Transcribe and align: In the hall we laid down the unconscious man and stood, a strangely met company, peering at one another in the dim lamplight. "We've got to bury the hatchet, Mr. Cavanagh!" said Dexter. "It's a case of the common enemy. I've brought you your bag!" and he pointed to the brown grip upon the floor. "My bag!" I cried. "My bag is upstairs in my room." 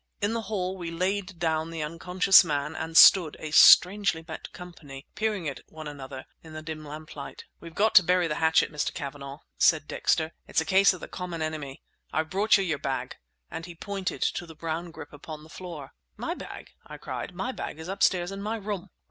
In 0.19 0.33
the 0.33 0.41
hall 0.41 0.77
we 0.77 0.89
laid 0.89 1.37
down 1.37 1.69
the 1.69 1.83
unconscious 1.83 2.43
man 2.43 2.75
and 2.75 2.97
stood, 2.97 3.37
a 3.39 3.51
strangely 3.51 4.25
met 4.27 4.51
company, 4.51 5.05
peering 5.13 5.47
at 5.47 5.59
one 5.69 5.87
another 5.87 6.25
in 6.41 6.53
the 6.53 6.63
dim 6.63 6.83
lamplight. 6.83 7.45
"We've 7.59 7.75
got 7.75 7.93
to 7.93 8.03
bury 8.03 8.27
the 8.27 8.33
hatchet, 8.41 8.71
Mr. 8.71 8.91
Cavanagh!" 8.95 9.41
said 9.59 9.87
Dexter. 9.87 10.31
"It's 10.47 10.59
a 10.59 10.65
case 10.65 10.91
of 10.93 11.01
the 11.01 11.07
common 11.07 11.43
enemy. 11.43 11.83
I've 12.11 12.31
brought 12.31 12.57
you 12.57 12.63
your 12.63 12.79
bag!" 12.79 13.17
and 13.51 13.67
he 13.67 13.75
pointed 13.75 14.23
to 14.23 14.47
the 14.47 14.55
brown 14.55 14.89
grip 14.89 15.13
upon 15.13 15.43
the 15.43 15.49
floor. 15.49 15.91
"My 16.17 16.33
bag!" 16.33 16.71
I 16.87 16.97
cried. 16.97 17.35
"My 17.35 17.51
bag 17.51 17.77
is 17.77 17.87
upstairs 17.87 18.31
in 18.31 18.41
my 18.41 18.55
room." 18.55 18.89